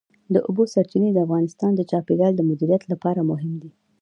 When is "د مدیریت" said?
2.35-2.83